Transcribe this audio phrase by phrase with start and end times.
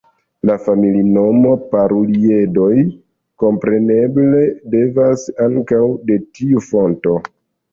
[0.49, 2.71] La familinomo, Paruliedoj,
[3.45, 4.43] kompreneble
[4.75, 7.19] devenas ankaŭ de tiu fonto.